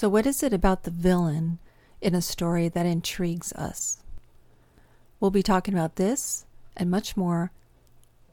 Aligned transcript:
So, 0.00 0.08
what 0.08 0.24
is 0.24 0.42
it 0.42 0.54
about 0.54 0.84
the 0.84 0.90
villain 0.90 1.58
in 2.00 2.14
a 2.14 2.22
story 2.22 2.70
that 2.70 2.86
intrigues 2.86 3.52
us? 3.52 3.98
We'll 5.20 5.30
be 5.30 5.42
talking 5.42 5.74
about 5.74 5.96
this 5.96 6.46
and 6.74 6.90
much 6.90 7.18
more 7.18 7.52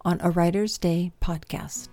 on 0.06 0.22
a 0.22 0.30
Writer's 0.30 0.78
Day 0.78 1.12
podcast. 1.22 1.90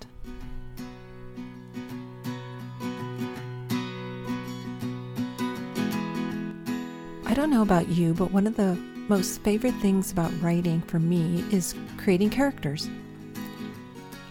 I 7.27 7.35
don't 7.35 7.51
know 7.51 7.63
about 7.63 7.89
you, 7.89 8.15
but 8.15 8.31
one 8.31 8.47
of 8.47 8.55
the 8.55 8.77
most 9.09 9.41
favorite 9.41 9.75
things 9.81 10.13
about 10.13 10.31
writing 10.41 10.83
for 10.83 11.01
me 11.01 11.45
is 11.51 11.75
creating 11.97 12.31
characters. 12.31 12.89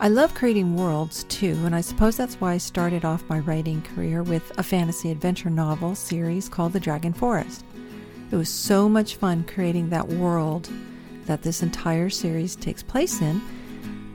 I 0.03 0.09
love 0.09 0.33
creating 0.33 0.75
worlds 0.75 1.23
too, 1.29 1.57
and 1.63 1.73
I 1.73 1.79
suppose 1.79 2.17
that's 2.17 2.35
why 2.41 2.51
I 2.51 2.57
started 2.57 3.05
off 3.05 3.23
my 3.29 3.39
writing 3.39 3.81
career 3.81 4.21
with 4.21 4.51
a 4.57 4.61
fantasy 4.61 5.11
adventure 5.11 5.49
novel 5.49 5.95
series 5.95 6.49
called 6.49 6.73
The 6.73 6.79
Dragon 6.81 7.13
Forest. 7.13 7.63
It 8.29 8.35
was 8.35 8.49
so 8.49 8.89
much 8.89 9.15
fun 9.15 9.45
creating 9.45 9.91
that 9.91 10.05
world 10.05 10.69
that 11.25 11.41
this 11.41 11.63
entire 11.63 12.09
series 12.09 12.57
takes 12.57 12.83
place 12.83 13.21
in, 13.21 13.41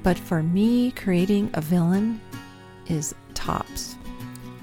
but 0.03 0.19
for 0.19 0.43
me, 0.43 0.91
creating 0.91 1.49
a 1.55 1.63
villain 1.63 2.21
is 2.89 3.15
tops. 3.33 3.97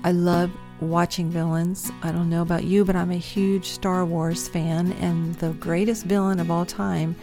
I 0.03 0.11
love 0.11 0.51
watching 0.79 1.31
villains. 1.31 1.91
I 2.03 2.11
don't 2.11 2.29
know 2.29 2.43
about 2.43 2.65
you, 2.65 2.85
but 2.85 2.95
I'm 2.95 3.09
a 3.09 3.15
huge 3.15 3.69
Star 3.69 4.05
Wars 4.05 4.47
fan, 4.47 4.91
and 5.01 5.33
the 5.33 5.53
greatest 5.53 6.05
villain 6.05 6.39
of 6.39 6.51
all 6.51 6.67
time 6.67 7.15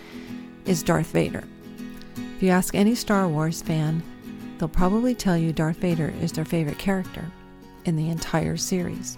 is 0.64 0.82
Darth 0.82 1.12
Vader. 1.12 1.44
If 2.42 2.46
you 2.46 2.52
ask 2.54 2.74
any 2.74 2.96
Star 2.96 3.28
Wars 3.28 3.62
fan, 3.62 4.02
they'll 4.58 4.68
probably 4.68 5.14
tell 5.14 5.38
you 5.38 5.52
Darth 5.52 5.76
Vader 5.76 6.12
is 6.20 6.32
their 6.32 6.44
favorite 6.44 6.76
character 6.76 7.30
in 7.84 7.94
the 7.94 8.10
entire 8.10 8.56
series. 8.56 9.16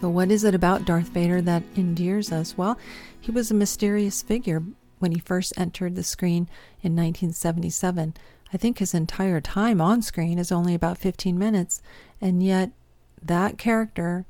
But 0.00 0.08
what 0.08 0.30
is 0.30 0.42
it 0.44 0.54
about 0.54 0.86
Darth 0.86 1.08
Vader 1.08 1.42
that 1.42 1.62
endears 1.76 2.32
us? 2.32 2.56
Well, 2.56 2.78
he 3.20 3.30
was 3.30 3.50
a 3.50 3.54
mysterious 3.54 4.22
figure 4.22 4.62
when 4.98 5.12
he 5.12 5.18
first 5.18 5.52
entered 5.58 5.94
the 5.94 6.02
screen 6.02 6.48
in 6.80 6.96
1977. 6.96 8.14
I 8.50 8.56
think 8.56 8.78
his 8.78 8.94
entire 8.94 9.42
time 9.42 9.82
on 9.82 10.00
screen 10.00 10.38
is 10.38 10.50
only 10.50 10.74
about 10.74 10.96
15 10.96 11.38
minutes, 11.38 11.82
and 12.18 12.42
yet 12.42 12.70
that 13.22 13.58
character 13.58 14.24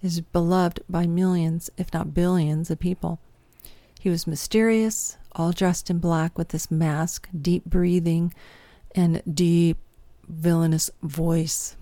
is 0.00 0.22
beloved 0.22 0.80
by 0.88 1.06
millions, 1.06 1.68
if 1.76 1.92
not 1.92 2.14
billions, 2.14 2.70
of 2.70 2.78
people. 2.78 3.20
He 4.00 4.08
was 4.08 4.26
mysterious, 4.26 5.18
all 5.32 5.52
dressed 5.52 5.90
in 5.90 5.98
black 5.98 6.36
with 6.36 6.48
this 6.48 6.70
mask, 6.70 7.28
deep 7.38 7.64
breathing, 7.64 8.34
and 8.94 9.22
deep 9.32 9.78
villainous 10.28 10.90
voice. 11.02 11.76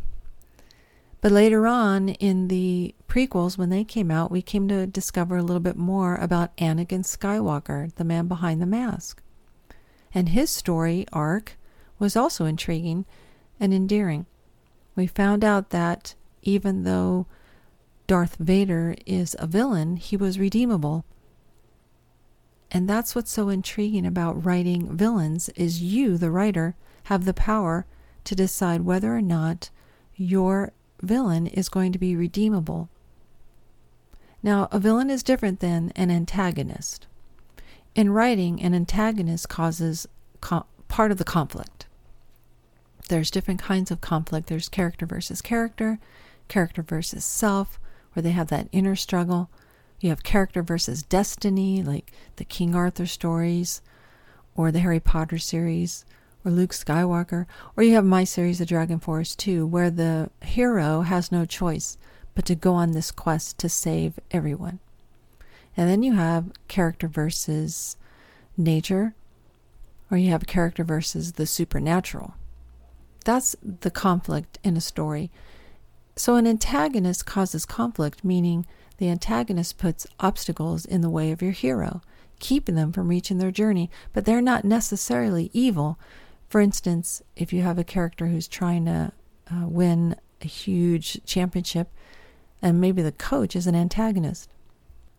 But 1.21 1.33
later 1.33 1.67
on 1.67 2.11
in 2.11 2.49
the 2.49 2.95
prequels, 3.09 3.59
when 3.59 3.71
they 3.71 3.83
came 3.83 4.11
out, 4.11 4.31
we 4.31 4.43
came 4.43 4.69
to 4.69 4.87
discover 4.87 5.37
a 5.37 5.43
little 5.43 5.61
bit 5.61 5.77
more 5.77 6.15
about 6.17 6.57
Anakin 6.59 7.03
Skywalker, 7.03 7.93
the 7.97 8.05
man 8.05 8.29
behind 8.29 8.63
the 8.63 8.67
mask. 8.67 9.21
And 10.15 10.31
his 10.31 10.51
story 10.51 11.07
arc 11.13 11.57
was 11.99 12.17
also 12.17 12.45
intriguing 12.45 13.05
and 13.59 13.75
endearing. 13.75 14.27
We 14.95 15.07
found 15.07 15.45
out 15.45 15.71
that 15.71 16.15
even 16.43 16.85
though 16.85 17.27
Darth 18.07 18.37
Vader 18.37 18.95
is 19.05 19.37
a 19.39 19.47
villain, 19.47 19.97
he 19.97 20.17
was 20.17 20.39
redeemable. 20.39 21.05
And 22.71 22.89
that's 22.89 23.15
what's 23.15 23.31
so 23.31 23.49
intriguing 23.49 24.07
about 24.07 24.45
writing 24.45 24.95
villains 24.97 25.49
is 25.51 25.83
you, 25.83 26.19
the 26.19 26.31
writer, 26.31 26.75
have 27.05 27.25
the 27.25 27.35
power 27.35 27.87
to 28.25 28.35
decide 28.35 28.83
whether 28.83 29.17
or 29.17 29.23
not 29.23 29.71
your 30.15 30.73
villain 31.01 31.47
is 31.47 31.69
going 31.69 31.93
to 31.93 31.99
be 31.99 32.15
redeemable. 32.15 32.91
Now, 34.43 34.69
a 34.71 34.79
villain 34.79 35.11
is 35.11 35.23
different 35.23 35.61
than 35.61 35.93
an 35.97 36.11
antagonist. 36.11 37.07
In 37.95 38.11
writing, 38.11 38.61
an 38.61 38.75
antagonist 38.75 39.49
causes 39.49 40.07
co- 40.41 40.67
part 40.89 41.11
of 41.11 41.19
the 41.19 41.25
conflict. 41.25 41.87
There's 43.09 43.31
different 43.31 43.61
kinds 43.61 43.91
of 43.91 44.01
conflict. 44.01 44.49
There's 44.49 44.69
character 44.69 45.07
versus 45.07 45.41
character, 45.41 45.99
character 46.47 46.83
versus 46.83 47.25
self, 47.25 47.81
where 48.13 48.23
they 48.23 48.33
have 48.33 48.49
that 48.49 48.69
inner 48.71 48.95
struggle. 48.95 49.51
You 50.01 50.11
have 50.11 50.23
character 50.23 50.63
versus 50.63 51.03
destiny, 51.03 51.83
like 51.83 52.13
the 52.37 52.45
King 52.45 52.75
Arthur 52.75 53.07
stories, 53.07 53.83
or 54.55 54.71
the 54.71 54.81
Harry 54.81 55.01
Potter 55.01 55.39
series, 55.39 56.05
or 56.45 56.53
Luke 56.53 56.73
Skywalker, 56.73 57.47
or 57.77 57.83
you 57.83 57.95
have 57.95 58.05
my 58.05 58.25
series, 58.25 58.59
The 58.59 58.67
Dragon 58.67 59.01
Forest 59.01 59.39
2, 59.41 59.67
where 59.67 59.91
the 59.91 60.31
hero 60.43 61.03
has 61.03 61.33
no 61.33 61.45
choice 61.45 61.99
but 62.35 62.45
to 62.47 62.55
go 62.55 62.75
on 62.75 62.93
this 62.93 63.11
quest 63.11 63.59
to 63.59 63.69
save 63.69 64.21
everyone. 64.31 64.79
And 65.77 65.89
then 65.89 66.03
you 66.03 66.13
have 66.15 66.53
character 66.69 67.09
versus 67.09 67.97
nature, 68.57 69.15
or 70.11 70.17
you 70.17 70.31
have 70.31 70.47
character 70.47 70.85
versus 70.85 71.33
the 71.33 71.47
supernatural. 71.47 72.35
That's 73.25 73.57
the 73.63 73.91
conflict 73.91 74.59
in 74.63 74.77
a 74.77 74.81
story. 74.81 75.31
So, 76.17 76.37
an 76.37 76.47
antagonist 76.47 77.27
causes 77.27 77.67
conflict, 77.67 78.25
meaning 78.25 78.67
the 78.99 79.09
antagonist 79.09 79.79
puts 79.79 80.07
obstacles 80.21 80.85
in 80.85 81.01
the 81.01 81.11
way 81.11 81.31
of 81.31 81.43
your 81.43 81.53
hero, 81.53 82.03
keeping 82.39 82.75
them 82.75 82.93
from 82.93 83.09
reaching 83.09 83.39
their 83.39 83.51
journey, 83.51 83.91
but 84.13 84.25
they're 84.25 84.43
not 84.43 84.65
necessarily 84.65 85.51
evil. 85.53 85.99
For 86.49 86.61
instance, 86.61 87.23
if 87.37 87.53
you 87.53 87.63
have 87.63 87.79
a 87.79 87.85
character 87.85 88.27
who's 88.27 88.49
trying 88.49 88.85
to 88.87 89.13
uh, 89.51 89.67
win 89.67 90.17
a 90.43 90.47
huge 90.47 91.25
championship, 91.25 91.89
and 92.61 92.81
maybe 92.81 93.03
the 93.03 93.13
coach 93.13 93.55
is 93.55 93.67
an 93.67 93.75
antagonist, 93.75 94.51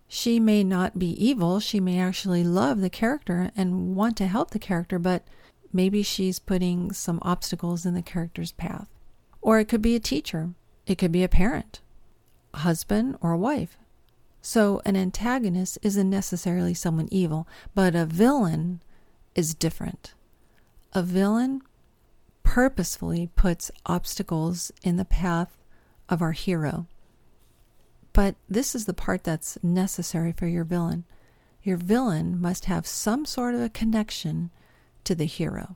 she 0.08 0.40
may 0.40 0.64
not 0.64 0.98
be 0.98 1.12
evil. 1.24 1.60
She 1.60 1.80
may 1.80 2.00
actually 2.00 2.44
love 2.44 2.82
the 2.82 2.90
character 2.90 3.52
and 3.56 3.96
want 3.96 4.18
to 4.18 4.28
help 4.28 4.52
the 4.52 4.60
character, 4.60 4.98
but 4.98 5.24
maybe 5.72 6.02
she's 6.02 6.40
putting 6.40 6.92
some 6.92 7.20
obstacles 7.22 7.86
in 7.86 7.94
the 7.94 8.02
character's 8.02 8.52
path. 8.52 8.88
Or 9.42 9.60
it 9.60 9.66
could 9.66 9.82
be 9.82 9.96
a 9.96 10.00
teacher 10.00 10.50
it 10.90 10.98
could 10.98 11.12
be 11.12 11.24
a 11.24 11.30
parent, 11.30 11.82
husband, 12.54 13.18
or 13.22 13.32
a 13.32 13.38
wife. 13.38 13.78
So 14.42 14.82
an 14.86 14.96
antagonist 14.96 15.78
isn't 15.82 16.10
necessarily 16.10 16.74
someone 16.74 17.10
evil, 17.12 17.48
but 17.76 17.96
a 17.96 18.06
villain 18.06 18.82
is 19.36 19.54
different. 19.54 20.14
A 20.94 21.04
villain 21.04 21.62
purposefully 22.44 23.30
puts 23.36 23.70
obstacles 23.86 24.72
in 24.82 24.98
the 24.98 25.06
path 25.06 25.58
of 26.08 26.22
our 26.22 26.32
hero. 26.32 26.88
But 28.14 28.36
this 28.50 28.74
is 28.74 28.86
the 28.86 28.94
part 28.94 29.24
that's 29.24 29.58
necessary 29.62 30.32
for 30.32 30.48
your 30.48 30.64
villain. 30.64 31.04
Your 31.62 31.78
villain 31.78 32.42
must 32.42 32.66
have 32.66 32.88
some 32.88 33.26
sort 33.26 33.54
of 33.54 33.62
a 33.62 33.70
connection 33.70 34.50
to 35.04 35.14
the 35.14 35.26
hero. 35.26 35.76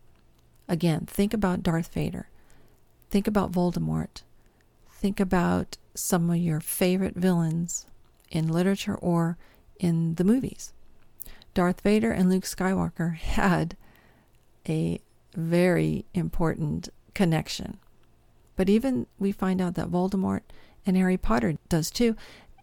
Again, 0.68 1.06
think 1.06 1.34
about 1.34 1.62
Darth 1.62 1.94
Vader. 1.94 2.30
Think 3.12 3.28
about 3.28 3.52
Voldemort 3.52 4.24
think 5.04 5.20
about 5.20 5.76
some 5.96 6.30
of 6.30 6.38
your 6.38 6.60
favorite 6.60 7.16
villains 7.16 7.86
in 8.32 8.48
literature 8.48 8.96
or 8.96 9.38
in 9.80 10.16
the 10.16 10.24
movies. 10.24 10.74
Darth 11.54 11.82
Vader 11.82 12.12
and 12.12 12.30
Luke 12.30 12.44
Skywalker 12.44 13.16
had 13.18 13.78
a 14.68 15.00
very 15.36 16.06
important 16.14 16.90
connection. 17.14 17.78
But 18.56 18.70
even 18.70 19.08
we 19.20 19.32
find 19.32 19.62
out 19.62 19.76
that 19.76 19.90
Voldemort 19.90 20.42
and 20.86 20.98
Harry 20.98 21.18
Potter 21.18 21.58
does 21.70 21.90
too, 21.90 22.16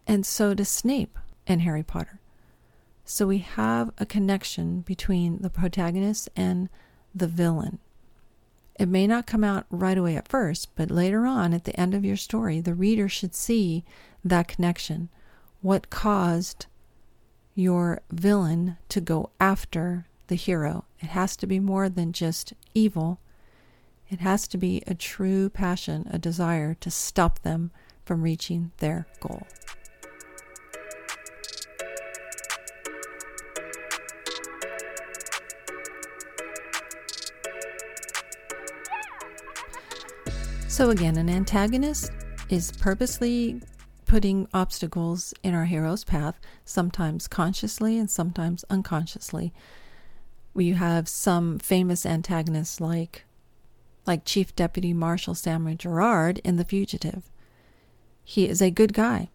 and 0.07 0.25
so 0.25 0.53
does 0.53 0.69
Snape 0.69 1.17
and 1.47 1.61
Harry 1.61 1.83
Potter. 1.83 2.19
So 3.03 3.27
we 3.27 3.39
have 3.39 3.91
a 3.97 4.05
connection 4.05 4.81
between 4.81 5.39
the 5.41 5.49
protagonist 5.49 6.29
and 6.35 6.69
the 7.13 7.27
villain. 7.27 7.79
It 8.81 8.89
may 8.89 9.05
not 9.05 9.27
come 9.27 9.43
out 9.43 9.67
right 9.69 9.95
away 9.95 10.15
at 10.15 10.27
first, 10.27 10.69
but 10.75 10.89
later 10.89 11.27
on, 11.27 11.53
at 11.53 11.65
the 11.65 11.79
end 11.79 11.93
of 11.93 12.03
your 12.03 12.17
story, 12.17 12.59
the 12.59 12.73
reader 12.73 13.07
should 13.07 13.35
see 13.35 13.85
that 14.25 14.47
connection. 14.47 15.09
What 15.61 15.91
caused 15.91 16.65
your 17.53 18.01
villain 18.11 18.77
to 18.89 18.99
go 18.99 19.29
after 19.39 20.07
the 20.29 20.35
hero? 20.35 20.85
It 20.99 21.09
has 21.09 21.35
to 21.35 21.45
be 21.45 21.59
more 21.59 21.89
than 21.89 22.11
just 22.11 22.53
evil. 22.73 23.19
It 24.09 24.21
has 24.21 24.47
to 24.47 24.57
be 24.57 24.81
a 24.87 24.95
true 24.95 25.51
passion, 25.51 26.07
a 26.09 26.17
desire 26.17 26.73
to 26.79 26.89
stop 26.89 27.43
them 27.43 27.69
from 28.03 28.23
reaching 28.23 28.71
their 28.77 29.05
goal. 29.19 29.45
So, 40.81 40.89
again, 40.89 41.17
an 41.17 41.29
antagonist 41.29 42.11
is 42.49 42.71
purposely 42.71 43.61
putting 44.07 44.47
obstacles 44.51 45.31
in 45.43 45.53
our 45.53 45.65
hero's 45.65 46.03
path, 46.03 46.39
sometimes 46.65 47.27
consciously 47.27 47.99
and 47.99 48.09
sometimes 48.09 48.65
unconsciously. 48.67 49.53
We 50.55 50.69
have 50.71 51.07
some 51.07 51.59
famous 51.59 52.03
antagonists 52.03 52.81
like 52.81 53.25
like 54.07 54.25
Chief 54.25 54.55
Deputy 54.55 54.91
Marshal 54.91 55.35
Samuel 55.35 55.75
Gerard 55.75 56.39
in 56.39 56.55
The 56.55 56.65
Fugitive. 56.65 57.29
He 58.23 58.49
is 58.49 58.59
a 58.59 58.71
good 58.71 58.93
guy, 58.93 59.29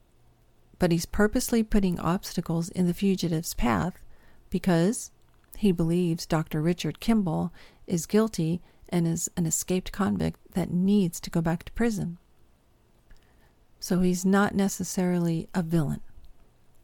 but 0.81 0.91
he's 0.91 1.07
purposely 1.07 1.63
putting 1.63 2.01
obstacles 2.01 2.71
in 2.71 2.89
the 2.89 2.93
fugitive's 2.93 3.55
path 3.55 4.05
because 4.51 5.13
he 5.59 5.71
believes 5.71 6.27
Dr. 6.27 6.61
Richard 6.61 6.99
Kimball 6.99 7.53
is 7.87 8.05
guilty 8.05 8.61
and 8.89 9.07
is 9.07 9.29
an 9.37 9.47
escaped 9.47 9.93
convict 9.93 10.39
that 10.53 10.71
needs 10.71 11.21
to 11.21 11.31
go 11.31 11.41
back 11.41 11.65
to 11.65 11.73
prison. 11.73 12.19
So 13.79 14.01
he's 14.01 14.25
not 14.25 14.55
necessarily 14.55 15.49
a 15.55 15.63
villain. 15.63 16.01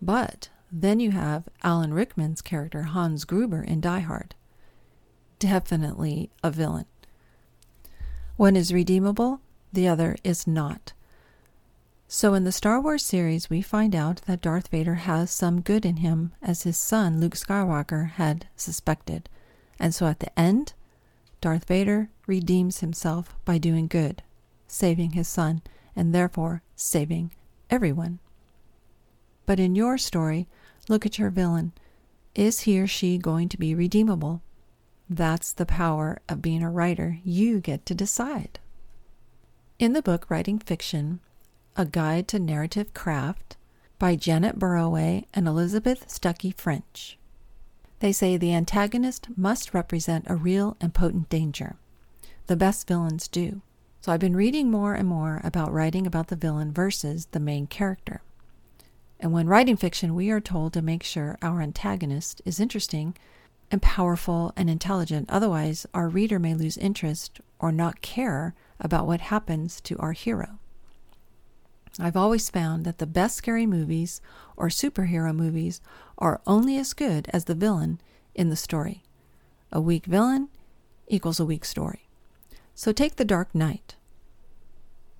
But 0.00 0.50
then 0.70 1.00
you 1.00 1.10
have 1.10 1.48
Alan 1.62 1.92
Rickman's 1.94 2.42
character 2.42 2.84
Hans 2.84 3.24
Gruber 3.24 3.62
in 3.62 3.80
Die 3.80 4.00
Hard. 4.00 4.34
Definitely 5.38 6.30
a 6.42 6.50
villain. 6.50 6.86
One 8.36 8.56
is 8.56 8.72
redeemable, 8.72 9.40
the 9.72 9.86
other 9.88 10.16
is 10.24 10.46
not. 10.46 10.92
So 12.08 12.34
in 12.34 12.44
the 12.44 12.52
Star 12.52 12.80
Wars 12.80 13.04
series, 13.04 13.48
we 13.48 13.62
find 13.62 13.94
out 13.94 14.22
that 14.26 14.42
Darth 14.42 14.68
Vader 14.68 14.96
has 14.96 15.30
some 15.30 15.60
good 15.62 15.86
in 15.86 15.96
him, 15.98 16.32
as 16.42 16.64
his 16.64 16.76
son 16.76 17.20
Luke 17.20 17.34
Skywalker 17.34 18.10
had 18.12 18.48
suspected. 18.54 19.30
And 19.78 19.94
so 19.94 20.06
at 20.06 20.20
the 20.20 20.38
end, 20.38 20.74
Darth 21.42 21.66
Vader 21.66 22.08
redeems 22.28 22.78
himself 22.78 23.36
by 23.44 23.58
doing 23.58 23.88
good, 23.88 24.22
saving 24.68 25.10
his 25.10 25.26
son, 25.26 25.60
and 25.96 26.14
therefore 26.14 26.62
saving 26.76 27.32
everyone. 27.68 28.20
But 29.44 29.58
in 29.58 29.74
your 29.74 29.98
story, 29.98 30.46
look 30.88 31.04
at 31.04 31.18
your 31.18 31.30
villain. 31.30 31.72
Is 32.36 32.60
he 32.60 32.80
or 32.80 32.86
she 32.86 33.18
going 33.18 33.48
to 33.48 33.58
be 33.58 33.74
redeemable? 33.74 34.40
That's 35.10 35.52
the 35.52 35.66
power 35.66 36.22
of 36.28 36.40
being 36.40 36.62
a 36.62 36.70
writer. 36.70 37.18
You 37.24 37.58
get 37.58 37.84
to 37.86 37.94
decide. 37.94 38.60
In 39.80 39.94
the 39.94 40.00
book 40.00 40.30
Writing 40.30 40.60
Fiction, 40.60 41.18
a 41.76 41.84
Guide 41.84 42.28
to 42.28 42.38
Narrative 42.38 42.94
Craft 42.94 43.56
by 43.98 44.14
Janet 44.14 44.60
Burroway 44.60 45.24
and 45.34 45.48
Elizabeth 45.48 46.06
Stuckey 46.06 46.56
French. 46.56 47.18
They 48.02 48.10
say 48.10 48.36
the 48.36 48.52
antagonist 48.52 49.28
must 49.36 49.72
represent 49.72 50.24
a 50.26 50.34
real 50.34 50.76
and 50.80 50.92
potent 50.92 51.28
danger. 51.28 51.76
The 52.48 52.56
best 52.56 52.88
villains 52.88 53.28
do. 53.28 53.62
So 54.00 54.10
I've 54.10 54.18
been 54.18 54.34
reading 54.34 54.72
more 54.72 54.94
and 54.94 55.06
more 55.06 55.40
about 55.44 55.72
writing 55.72 56.04
about 56.04 56.26
the 56.26 56.34
villain 56.34 56.72
versus 56.72 57.26
the 57.26 57.38
main 57.38 57.68
character. 57.68 58.20
And 59.20 59.30
when 59.30 59.46
writing 59.46 59.76
fiction, 59.76 60.16
we 60.16 60.30
are 60.30 60.40
told 60.40 60.72
to 60.72 60.82
make 60.82 61.04
sure 61.04 61.38
our 61.42 61.62
antagonist 61.62 62.42
is 62.44 62.58
interesting 62.58 63.16
and 63.70 63.80
powerful 63.80 64.52
and 64.56 64.68
intelligent. 64.68 65.30
Otherwise, 65.30 65.86
our 65.94 66.08
reader 66.08 66.40
may 66.40 66.54
lose 66.54 66.76
interest 66.76 67.40
or 67.60 67.70
not 67.70 68.02
care 68.02 68.56
about 68.80 69.06
what 69.06 69.20
happens 69.20 69.80
to 69.82 69.96
our 69.98 70.10
hero. 70.10 70.58
I've 71.98 72.16
always 72.16 72.48
found 72.48 72.84
that 72.84 72.98
the 72.98 73.06
best 73.06 73.36
scary 73.36 73.66
movies 73.66 74.20
or 74.56 74.68
superhero 74.68 75.34
movies 75.34 75.80
are 76.16 76.40
only 76.46 76.76
as 76.78 76.94
good 76.94 77.28
as 77.32 77.44
the 77.44 77.54
villain 77.54 78.00
in 78.34 78.48
the 78.48 78.56
story. 78.56 79.02
A 79.70 79.80
weak 79.80 80.06
villain 80.06 80.48
equals 81.06 81.38
a 81.38 81.44
weak 81.44 81.64
story. 81.64 82.08
So 82.74 82.92
take 82.92 83.16
The 83.16 83.24
Dark 83.24 83.54
Knight. 83.54 83.96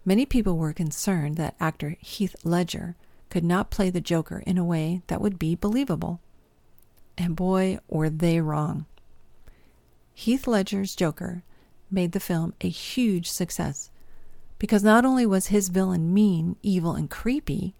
Many 0.04 0.24
people 0.24 0.56
were 0.56 0.72
concerned 0.72 1.36
that 1.36 1.54
actor 1.60 1.96
Heath 2.00 2.34
Ledger 2.42 2.96
could 3.28 3.44
not 3.44 3.70
play 3.70 3.90
the 3.90 4.00
Joker 4.00 4.42
in 4.46 4.58
a 4.58 4.64
way 4.64 5.02
that 5.06 5.20
would 5.20 5.38
be 5.38 5.54
believable. 5.54 6.20
And 7.16 7.36
boy, 7.36 7.78
were 7.88 8.10
they 8.10 8.40
wrong. 8.40 8.86
Heath 10.14 10.46
Ledger's 10.46 10.94
Joker 10.96 11.42
made 11.90 12.12
the 12.12 12.20
film 12.20 12.54
a 12.60 12.68
huge 12.68 13.30
success 13.30 13.90
because 14.62 14.84
not 14.84 15.04
only 15.04 15.26
was 15.26 15.48
his 15.48 15.70
villain 15.70 16.14
mean, 16.14 16.54
evil, 16.62 16.92
and 16.94 17.10
creepy, 17.10 17.74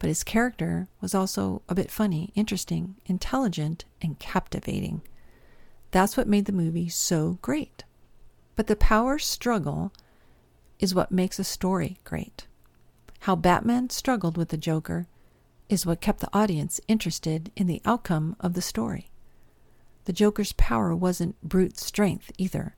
but 0.00 0.08
his 0.08 0.24
character 0.24 0.88
was 1.00 1.14
also 1.14 1.62
a 1.68 1.74
bit 1.74 1.88
funny, 1.88 2.32
interesting, 2.34 2.96
intelligent, 3.06 3.84
and 4.02 4.18
captivating. 4.18 5.02
That's 5.92 6.16
what 6.16 6.26
made 6.26 6.46
the 6.46 6.52
movie 6.52 6.88
so 6.88 7.38
great. 7.42 7.84
But 8.56 8.66
the 8.66 8.74
power 8.74 9.20
struggle 9.20 9.92
is 10.80 10.96
what 10.96 11.12
makes 11.12 11.38
a 11.38 11.44
story 11.44 12.00
great. 12.02 12.48
How 13.20 13.36
Batman 13.36 13.90
struggled 13.90 14.36
with 14.36 14.48
the 14.48 14.56
Joker 14.56 15.06
is 15.68 15.86
what 15.86 16.00
kept 16.00 16.18
the 16.18 16.36
audience 16.36 16.80
interested 16.88 17.52
in 17.54 17.68
the 17.68 17.80
outcome 17.84 18.34
of 18.40 18.54
the 18.54 18.62
story. 18.62 19.10
The 20.06 20.12
Joker's 20.12 20.54
power 20.54 20.92
wasn't 20.92 21.40
brute 21.40 21.78
strength 21.78 22.32
either. 22.36 22.74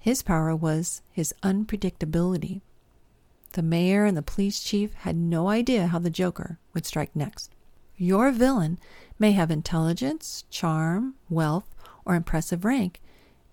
His 0.00 0.24
power 0.24 0.56
was 0.56 1.00
his 1.12 1.32
unpredictability. 1.44 2.60
The 3.52 3.62
mayor 3.62 4.04
and 4.04 4.16
the 4.16 4.22
police 4.22 4.60
chief 4.60 4.94
had 4.94 5.16
no 5.16 5.48
idea 5.48 5.88
how 5.88 5.98
the 5.98 6.10
Joker 6.10 6.58
would 6.72 6.86
strike 6.86 7.14
next. 7.14 7.54
Your 7.96 8.32
villain 8.32 8.78
may 9.18 9.32
have 9.32 9.50
intelligence, 9.50 10.44
charm, 10.50 11.14
wealth, 11.28 11.74
or 12.04 12.14
impressive 12.14 12.64
rank 12.64 13.00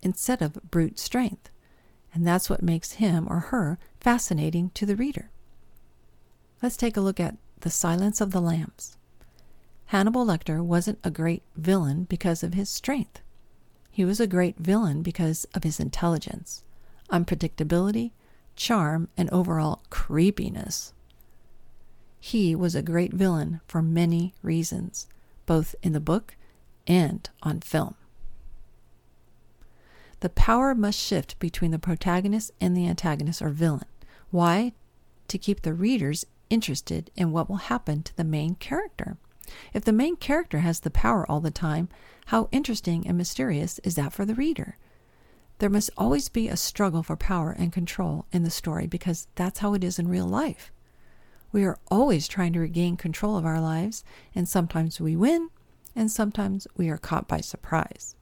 instead 0.01 0.41
of 0.41 0.71
brute 0.71 0.97
strength, 0.97 1.49
and 2.13 2.25
that's 2.25 2.49
what 2.49 2.63
makes 2.63 2.93
him 2.93 3.27
or 3.29 3.39
her 3.39 3.77
fascinating 3.99 4.71
to 4.71 4.85
the 4.85 4.95
reader. 4.95 5.29
Let's 6.61 6.77
take 6.77 6.97
a 6.97 7.01
look 7.01 7.19
at 7.19 7.37
The 7.59 7.69
Silence 7.69 8.21
of 8.21 8.31
the 8.31 8.41
Lambs. 8.41 8.97
Hannibal 9.87 10.25
Lecter 10.25 10.63
wasn't 10.63 10.99
a 11.03 11.11
great 11.11 11.43
villain 11.55 12.05
because 12.05 12.43
of 12.43 12.53
his 12.53 12.69
strength. 12.69 13.21
He 13.91 14.05
was 14.05 14.19
a 14.19 14.27
great 14.27 14.57
villain 14.57 15.01
because 15.01 15.45
of 15.53 15.63
his 15.63 15.79
intelligence, 15.79 16.63
unpredictability, 17.11 18.11
charm, 18.59 19.07
and 19.17 19.29
overall 19.31 19.81
creepiness. 19.89 20.93
He 22.19 22.53
was 22.55 22.75
a 22.75 22.83
great 22.83 23.13
villain 23.13 23.61
for 23.67 23.81
many 23.81 24.35
reasons, 24.43 25.07
both 25.45 25.73
in 25.81 25.93
the 25.93 25.99
book 25.99 26.35
and 26.85 27.27
on 27.41 27.61
film. 27.61 27.95
The 30.19 30.29
power 30.29 30.75
must 30.75 30.99
shift 30.99 31.39
between 31.39 31.71
the 31.71 31.79
protagonist 31.79 32.51
and 32.59 32.75
the 32.75 32.87
antagonist 32.87 33.41
or 33.41 33.49
villain. 33.49 33.85
Why? 34.29 34.73
To 35.29 35.37
keep 35.37 35.61
the 35.61 35.73
readers 35.73 36.25
interested 36.49 37.09
in 37.15 37.31
what 37.31 37.49
will 37.49 37.69
happen 37.71 38.03
to 38.03 38.17
the 38.17 38.25
main 38.25 38.55
character. 38.55 39.17
If 39.73 39.85
the 39.85 39.93
main 39.93 40.17
character 40.17 40.59
has 40.59 40.81
the 40.81 40.91
power 40.91 41.25
all 41.31 41.39
the 41.39 41.51
time, 41.51 41.87
how 42.27 42.49
interesting 42.51 43.07
and 43.07 43.17
mysterious 43.17 43.79
is 43.79 43.95
that 43.95 44.11
for 44.11 44.25
the 44.25 44.35
reader? 44.35 44.77
There 45.59 45.69
must 45.69 45.89
always 45.97 46.29
be 46.29 46.47
a 46.47 46.55
struggle 46.55 47.03
for 47.03 47.17
power 47.17 47.51
and 47.51 47.73
control 47.73 48.25
in 48.31 48.43
the 48.43 48.49
story 48.49 48.87
because 48.87 49.27
that's 49.35 49.59
how 49.59 49.73
it 49.73 49.83
is 49.83 49.99
in 49.99 50.07
real 50.07 50.25
life. 50.25 50.71
We 51.51 51.65
are 51.65 51.77
always 51.91 52.29
trying 52.29 52.53
to 52.53 52.61
regain 52.61 52.95
control 52.95 53.35
of 53.35 53.45
our 53.45 53.59
lives, 53.59 54.05
and 54.33 54.47
sometimes 54.47 55.01
we 55.01 55.17
win, 55.17 55.49
and 55.97 56.09
sometimes 56.09 56.65
we 56.77 56.89
are 56.89 56.97
caught 56.97 57.27
by 57.27 57.41
surprise. 57.41 58.15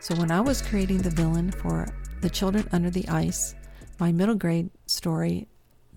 So, 0.00 0.16
when 0.16 0.32
I 0.32 0.40
was 0.40 0.60
creating 0.60 1.02
the 1.02 1.10
villain 1.10 1.52
for 1.52 1.86
The 2.20 2.30
Children 2.30 2.68
Under 2.72 2.90
the 2.90 3.06
Ice, 3.08 3.54
my 4.00 4.10
middle 4.10 4.34
grade 4.34 4.70
story 4.86 5.46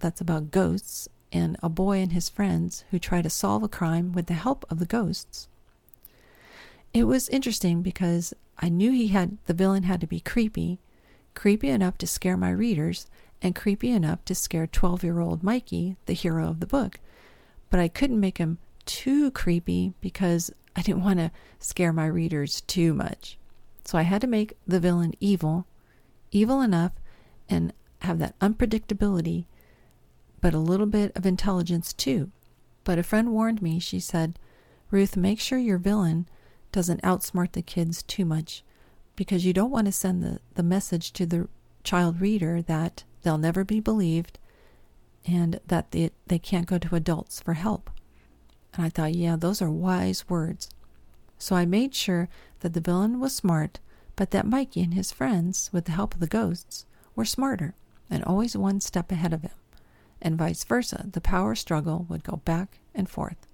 that's 0.05 0.21
about 0.21 0.51
ghosts 0.51 1.09
and 1.31 1.57
a 1.63 1.67
boy 1.67 1.97
and 1.97 2.13
his 2.13 2.29
friends 2.29 2.85
who 2.91 2.99
try 2.99 3.23
to 3.23 3.29
solve 3.29 3.63
a 3.63 3.67
crime 3.67 4.13
with 4.13 4.27
the 4.27 4.35
help 4.35 4.63
of 4.69 4.77
the 4.77 4.85
ghosts. 4.85 5.47
It 6.93 7.05
was 7.05 7.27
interesting 7.29 7.81
because 7.81 8.31
I 8.59 8.69
knew 8.69 8.91
he 8.91 9.07
had 9.07 9.39
the 9.47 9.53
villain 9.55 9.81
had 9.81 9.99
to 10.01 10.07
be 10.07 10.19
creepy, 10.19 10.77
creepy 11.33 11.69
enough 11.69 11.97
to 11.97 12.05
scare 12.05 12.37
my 12.37 12.51
readers, 12.51 13.07
and 13.41 13.55
creepy 13.55 13.89
enough 13.89 14.23
to 14.25 14.35
scare 14.35 14.67
12 14.67 15.03
year 15.03 15.19
old 15.19 15.41
Mikey, 15.41 15.95
the 16.05 16.13
hero 16.13 16.49
of 16.49 16.59
the 16.59 16.67
book. 16.67 16.99
But 17.71 17.79
I 17.79 17.87
couldn't 17.87 18.19
make 18.19 18.37
him 18.37 18.59
too 18.85 19.31
creepy 19.31 19.95
because 20.01 20.51
I 20.75 20.83
didn't 20.83 21.03
want 21.03 21.17
to 21.17 21.31
scare 21.57 21.91
my 21.91 22.05
readers 22.05 22.61
too 22.61 22.93
much. 22.93 23.39
So 23.85 23.97
I 23.97 24.03
had 24.03 24.21
to 24.21 24.27
make 24.27 24.55
the 24.67 24.79
villain 24.79 25.15
evil, 25.19 25.65
evil 26.31 26.61
enough, 26.61 26.91
and 27.49 27.73
have 28.01 28.19
that 28.19 28.37
unpredictability 28.37 29.45
but 30.45 30.53
a 30.53 30.59
little 30.59 30.85
bit 30.85 31.11
of 31.15 31.25
intelligence 31.25 31.91
too. 31.91 32.29
But 32.83 32.99
a 32.99 33.03
friend 33.03 33.31
warned 33.31 33.63
me, 33.63 33.79
she 33.79 33.99
said, 33.99 34.37
Ruth, 34.91 35.17
make 35.17 35.39
sure 35.39 35.57
your 35.57 35.79
villain 35.79 36.29
doesn't 36.71 37.01
outsmart 37.01 37.53
the 37.53 37.63
kids 37.63 38.03
too 38.03 38.25
much 38.25 38.63
because 39.15 39.43
you 39.43 39.53
don't 39.53 39.71
want 39.71 39.87
to 39.87 39.91
send 39.91 40.21
the, 40.21 40.39
the 40.53 40.61
message 40.61 41.13
to 41.13 41.25
the 41.25 41.47
child 41.83 42.21
reader 42.21 42.61
that 42.61 43.05
they'll 43.23 43.39
never 43.39 43.63
be 43.63 43.79
believed 43.79 44.37
and 45.25 45.59
that 45.65 45.89
they, 45.89 46.11
they 46.27 46.37
can't 46.37 46.67
go 46.67 46.77
to 46.77 46.93
adults 46.95 47.41
for 47.41 47.55
help. 47.55 47.89
And 48.75 48.85
I 48.85 48.89
thought, 48.89 49.15
yeah, 49.15 49.37
those 49.37 49.63
are 49.63 49.71
wise 49.71 50.29
words. 50.29 50.69
So 51.39 51.55
I 51.55 51.65
made 51.65 51.95
sure 51.95 52.29
that 52.59 52.73
the 52.73 52.81
villain 52.81 53.19
was 53.19 53.35
smart, 53.35 53.79
but 54.15 54.29
that 54.29 54.45
Mikey 54.45 54.83
and 54.83 54.93
his 54.93 55.11
friends, 55.11 55.71
with 55.73 55.85
the 55.85 55.93
help 55.93 56.13
of 56.13 56.19
the 56.19 56.27
ghosts, 56.27 56.85
were 57.15 57.25
smarter 57.25 57.73
and 58.11 58.23
always 58.23 58.55
one 58.55 58.79
step 58.79 59.11
ahead 59.11 59.33
of 59.33 59.41
him 59.41 59.49
and 60.25 60.37
vice 60.37 60.63
versa. 60.63 61.05
The 61.11 61.21
power 61.21 61.55
struggle 61.55 62.05
would 62.09 62.23
go 62.23 62.37
back 62.43 62.79
and 62.95 63.07
forth. 63.07 63.47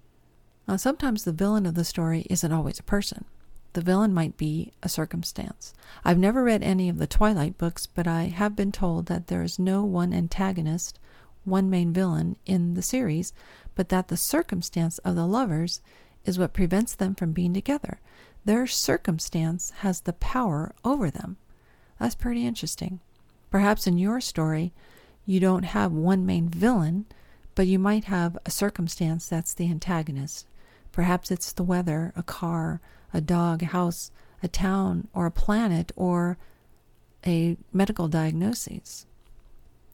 Now, 0.67 0.77
sometimes 0.77 1.23
the 1.23 1.33
villain 1.33 1.65
of 1.65 1.75
the 1.75 1.83
story 1.83 2.25
isn't 2.29 2.51
always 2.51 2.79
a 2.79 2.83
person. 2.83 3.25
The 3.73 3.81
villain 3.81 4.13
might 4.13 4.37
be 4.37 4.71
a 4.81 4.89
circumstance. 4.89 5.73
I've 6.05 6.17
never 6.17 6.43
read 6.43 6.63
any 6.63 6.87
of 6.87 6.97
the 6.97 7.07
Twilight 7.07 7.57
books, 7.57 7.85
but 7.85 8.07
I 8.07 8.23
have 8.23 8.55
been 8.55 8.71
told 8.71 9.07
that 9.07 9.27
there 9.27 9.43
is 9.43 9.59
no 9.59 9.83
one 9.83 10.13
antagonist, 10.13 10.97
one 11.43 11.69
main 11.69 11.91
villain 11.91 12.37
in 12.45 12.73
the 12.75 12.81
series, 12.81 13.33
but 13.75 13.89
that 13.89 14.07
the 14.07 14.17
circumstance 14.17 14.97
of 14.99 15.15
the 15.15 15.27
lovers 15.27 15.81
is 16.25 16.39
what 16.39 16.53
prevents 16.53 16.95
them 16.95 17.15
from 17.15 17.33
being 17.33 17.53
together. 17.53 17.99
Their 18.45 18.65
circumstance 18.65 19.71
has 19.79 20.01
the 20.01 20.13
power 20.13 20.73
over 20.85 21.11
them. 21.11 21.37
That's 21.99 22.15
pretty 22.15 22.45
interesting. 22.45 22.99
Perhaps 23.49 23.87
in 23.87 23.97
your 23.97 24.21
story, 24.21 24.73
you 25.25 25.39
don't 25.39 25.63
have 25.63 25.91
one 25.91 26.25
main 26.25 26.49
villain, 26.49 27.05
but 27.55 27.67
you 27.67 27.79
might 27.79 28.05
have 28.05 28.37
a 28.45 28.51
circumstance 28.51 29.27
that's 29.27 29.53
the 29.53 29.69
antagonist. 29.69 30.47
Perhaps 30.91 31.31
it's 31.31 31.53
the 31.53 31.63
weather, 31.63 32.11
a 32.15 32.23
car, 32.23 32.81
a 33.13 33.21
dog, 33.21 33.63
a 33.63 33.67
house, 33.67 34.11
a 34.43 34.47
town, 34.47 35.07
or 35.13 35.25
a 35.25 35.31
planet, 35.31 35.91
or 35.95 36.37
a 37.25 37.57
medical 37.71 38.07
diagnosis. 38.07 39.05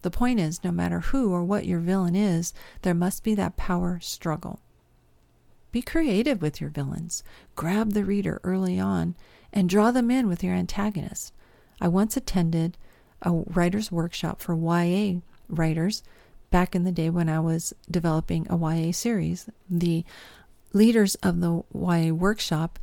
The 0.01 0.11
point 0.11 0.39
is, 0.39 0.63
no 0.63 0.71
matter 0.71 0.99
who 1.01 1.33
or 1.33 1.43
what 1.43 1.65
your 1.65 1.79
villain 1.79 2.15
is, 2.15 2.53
there 2.83 2.93
must 2.93 3.23
be 3.23 3.35
that 3.35 3.57
power 3.57 3.99
struggle. 4.01 4.61
Be 5.71 5.81
creative 5.81 6.41
with 6.41 6.61
your 6.61 6.69
villains. 6.69 7.23
Grab 7.55 7.91
the 7.91 8.05
reader 8.05 8.39
early 8.43 8.79
on 8.79 9.15
and 9.51 9.69
draw 9.69 9.91
them 9.91 10.09
in 10.09 10.27
with 10.27 10.43
your 10.43 10.53
antagonist. 10.53 11.33
I 11.81 11.87
once 11.87 12.15
attended 12.15 12.77
a 13.21 13.31
writer's 13.31 13.91
workshop 13.91 14.41
for 14.41 14.55
YA 14.55 15.19
writers 15.49 16.03
back 16.49 16.75
in 16.75 16.83
the 16.83 16.91
day 16.91 17.09
when 17.09 17.29
I 17.29 17.39
was 17.39 17.73
developing 17.89 18.47
a 18.49 18.57
YA 18.57 18.91
series. 18.91 19.49
The 19.69 20.05
leaders 20.73 21.15
of 21.15 21.41
the 21.41 21.63
YA 21.73 22.13
workshop 22.13 22.79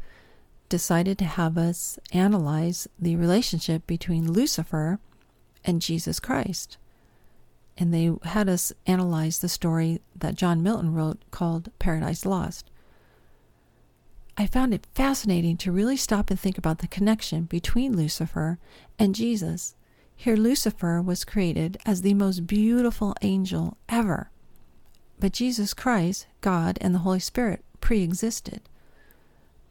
decided 0.69 1.19
to 1.19 1.25
have 1.25 1.57
us 1.57 1.99
analyze 2.13 2.89
the 2.99 3.17
relationship 3.17 3.87
between 3.87 4.33
Lucifer 4.33 4.99
and 5.65 5.81
Jesus 5.81 6.21
Christ. 6.21 6.77
And 7.77 7.93
they 7.93 8.11
had 8.25 8.49
us 8.49 8.73
analyze 8.87 9.39
the 9.39 9.49
story 9.49 10.01
that 10.17 10.37
John 10.37 10.63
Milton 10.63 10.95
wrote 10.95 11.19
called 11.31 11.71
Paradise 11.79 12.25
Lost. 12.25 12.71
I 14.37 14.47
found 14.47 14.75
it 14.75 14.87
fascinating 14.95 15.57
to 15.59 15.73
really 15.73 15.97
stop 15.97 16.31
and 16.31 16.39
think 16.39 16.59
about 16.59 16.79
the 16.79 16.89
connection 16.89 17.45
between 17.45 17.97
Lucifer 17.97 18.59
and 18.99 19.15
Jesus. 19.15 19.77
Here, 20.17 20.37
Lucifer 20.37 21.03
was 21.03 21.25
created 21.25 21.77
as 21.85 22.03
the 22.03 22.15
most 22.15 22.47
beautiful 22.47 23.15
angel 23.23 23.77
ever. 23.89 24.31
But 25.19 25.33
Jesus 25.33 25.75
Christ, 25.75 26.27
God, 26.41 26.79
and 26.81 26.95
the 26.95 27.01
Holy 27.01 27.21
Spirit 27.21 27.65
pre 27.81 28.03
existed. 28.03 28.63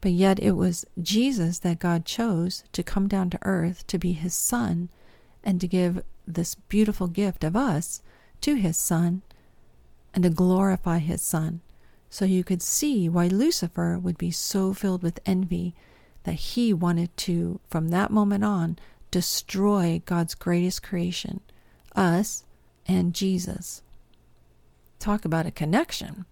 But 0.02 0.12
yet 0.12 0.40
it 0.40 0.52
was 0.52 0.86
Jesus 1.02 1.60
that 1.60 1.80
God 1.80 2.06
chose 2.06 2.64
to 2.74 2.84
come 2.84 3.08
down 3.08 3.30
to 3.32 3.40
earth 3.42 3.88
to 3.88 3.98
be 3.98 4.12
his 4.12 4.34
son 4.34 4.90
and 5.44 5.60
to 5.62 5.68
give 5.68 6.04
this 6.28 6.56
beautiful 6.56 7.08
gift 7.08 7.44
of 7.44 7.56
us 7.56 8.02
to 8.42 8.56
his 8.56 8.78
son 8.78 9.22
and 10.14 10.24
to 10.24 10.30
glorify 10.30 11.00
his 11.00 11.22
son. 11.22 11.62
So 12.10 12.26
you 12.26 12.44
could 12.44 12.62
see 12.62 13.10
why 13.10 13.28
Lucifer 13.28 13.98
would 13.98 14.18
be 14.18 14.30
so 14.30 14.74
filled 14.74 15.02
with 15.02 15.20
envy 15.26 15.74
that 16.24 16.34
he 16.34 16.74
wanted 16.74 17.16
to, 17.18 17.60
from 17.70 17.90
that 17.90 18.12
moment 18.12 18.44
on, 18.44 18.78
destroy 19.14 20.02
God's 20.08 20.34
greatest 20.34 20.82
creation, 20.82 21.40
us 21.96 22.46
and 22.88 23.14
Jesus. 23.14 23.84
Talk 24.98 25.24
about 25.24 25.46
a 25.46 25.52
connection. 25.52 26.26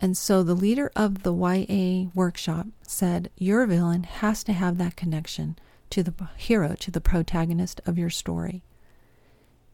And 0.00 0.16
so 0.16 0.44
the 0.44 0.54
leader 0.54 0.92
of 0.94 1.24
the 1.24 1.34
YA 1.34 2.10
workshop 2.14 2.68
said, 2.82 3.30
Your 3.36 3.66
villain 3.66 4.04
has 4.04 4.44
to 4.44 4.52
have 4.52 4.78
that 4.78 4.94
connection 4.94 5.58
to 5.90 6.04
the 6.04 6.14
hero, 6.36 6.76
to 6.78 6.90
the 6.92 7.00
protagonist 7.00 7.80
of 7.84 7.98
your 7.98 8.10
story. 8.10 8.62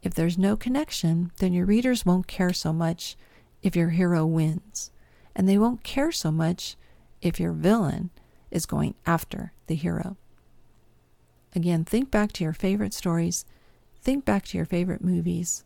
If 0.02 0.14
there's 0.14 0.38
no 0.38 0.56
connection, 0.56 1.30
then 1.40 1.52
your 1.52 1.66
readers 1.66 2.06
won't 2.06 2.26
care 2.26 2.54
so 2.54 2.73
much 2.73 3.18
if 3.62 3.76
your 3.76 3.90
hero 3.90 4.25
wins. 4.25 4.90
And 5.35 5.47
they 5.47 5.59
won't 5.59 5.83
care 5.83 6.11
so 6.11 6.30
much 6.30 6.75
if 7.21 7.38
your 7.38 7.52
villain 7.52 8.09
is 8.50 8.64
going 8.64 8.95
after 9.04 9.52
the 9.66 9.75
hero. 9.75 10.16
Again, 11.57 11.85
think 11.85 12.13
back 12.13 12.31
to 12.33 12.45
your 12.45 12.53
favorite 12.53 12.95
stories, 12.95 13.45
think 14.03 14.25
back 14.25 14.45
to 14.47 14.57
your 14.57 14.67
favorite 14.67 15.03
movies. 15.03 15.65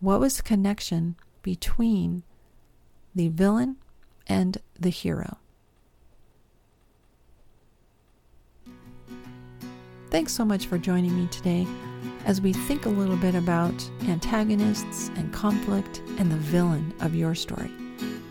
What 0.00 0.20
was 0.20 0.36
the 0.36 0.42
connection 0.42 1.16
between 1.42 2.24
the 3.14 3.28
villain 3.28 3.76
and 4.26 4.58
the 4.78 4.90
hero. 4.90 5.38
Thanks 10.10 10.32
so 10.32 10.44
much 10.44 10.66
for 10.66 10.78
joining 10.78 11.16
me 11.16 11.28
today 11.28 11.66
as 12.24 12.40
we 12.40 12.52
think 12.52 12.86
a 12.86 12.90
little 12.90 13.16
bit 13.16 13.34
about 13.34 13.90
antagonists 14.08 15.08
and 15.16 15.32
conflict 15.32 16.02
and 16.18 16.30
the 16.30 16.36
villain 16.36 16.92
of 17.00 17.14
your 17.14 17.34
story. 17.34 17.70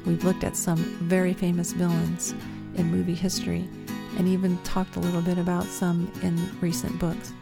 We've 0.05 0.23
looked 0.23 0.43
at 0.43 0.57
some 0.57 0.77
very 0.77 1.33
famous 1.33 1.71
villains 1.71 2.33
in 2.75 2.91
movie 2.91 3.15
history 3.15 3.67
and 4.17 4.27
even 4.27 4.57
talked 4.63 4.95
a 4.95 4.99
little 4.99 5.21
bit 5.21 5.37
about 5.37 5.65
some 5.65 6.11
in 6.21 6.37
recent 6.59 6.97
books. 6.99 7.33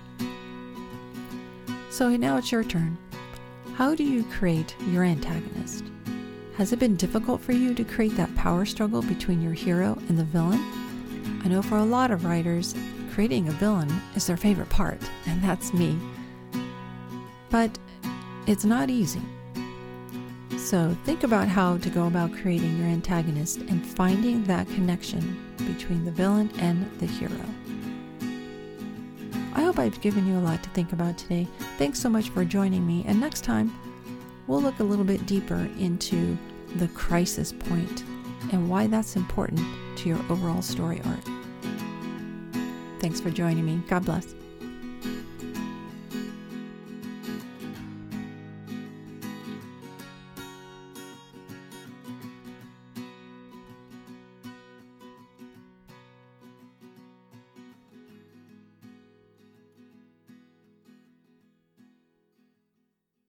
So 1.90 2.10
now 2.16 2.38
it's 2.38 2.52
your 2.52 2.64
turn. 2.64 2.98
How 3.74 3.96
do 3.96 4.04
you 4.04 4.24
create 4.24 4.76
your 4.88 5.04
antagonist? 5.04 5.84
Has 6.56 6.74
it 6.74 6.80
been 6.80 6.96
difficult 6.96 7.42
for 7.42 7.52
you 7.52 7.74
to 7.76 7.84
create 7.84 8.16
that 8.18 8.34
power 8.36 8.66
struggle 8.66 9.02
between 9.02 9.42
your 9.42 9.54
hero 9.54 9.98
and 10.10 10.18
the 10.18 10.24
villain? 10.24 10.60
I 11.44 11.48
know 11.48 11.62
for 11.62 11.78
a 11.78 11.86
lot 11.86 12.12
of 12.12 12.26
writers, 12.26 12.74
creating 13.14 13.48
a 13.48 13.52
villain 13.52 13.90
is 14.16 14.28
their 14.28 14.38
favorite 14.38 14.70
part, 14.70 15.00
and 15.26 15.44
that's 15.44 15.74
me. 15.74 15.98
But 17.50 17.78
it's 18.48 18.66
not 18.66 18.90
easy. 18.90 19.22
So 20.68 20.98
think 21.06 21.24
about 21.24 21.48
how 21.48 21.78
to 21.78 21.90
go 21.90 22.08
about 22.08 22.34
creating 22.34 22.78
your 22.78 22.88
antagonist 22.88 23.60
and 23.60 23.86
finding 23.86 24.44
that 24.44 24.68
connection 24.68 25.42
between 25.60 26.04
the 26.04 26.12
villain 26.12 26.52
and 26.60 26.86
the 27.00 27.06
hero. 27.06 27.40
I 29.54 29.62
hope 29.62 29.80
I've 29.80 30.02
given 30.02 30.28
you 30.28 30.38
a 30.38 30.44
lot 30.44 30.62
to 30.64 30.70
think 30.72 30.92
about 30.92 31.18
today. 31.18 31.48
Thanks 31.78 32.02
so 32.02 32.10
much 32.10 32.32
for 32.32 32.44
joining 32.44 32.86
me, 32.86 33.06
and 33.08 33.18
next 33.18 33.46
time, 33.46 33.74
we'll 34.48 34.62
look 34.62 34.82
a 34.82 34.84
little 34.84 35.06
bit 35.06 35.26
deeper 35.26 35.70
into 35.80 36.38
the 36.76 36.90
crisis 36.90 37.54
point 37.54 38.04
and 38.52 38.70
why 38.70 38.88
that's 38.88 39.16
important 39.16 39.62
to 40.00 40.10
your 40.10 40.20
overall 40.30 40.62
story 40.62 41.02
arc. 41.06 41.24
Thanks 43.00 43.22
for 43.22 43.30
joining 43.30 43.66
me. 43.66 43.82
God 43.88 44.04
bless. 44.04 44.36